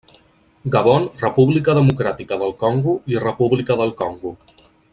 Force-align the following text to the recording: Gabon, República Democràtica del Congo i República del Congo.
Gabon, 0.75 1.03
República 1.25 1.75
Democràtica 1.79 2.39
del 2.45 2.55
Congo 2.65 2.97
i 3.15 3.21
República 3.27 3.79
del 3.83 3.95
Congo. 4.01 4.33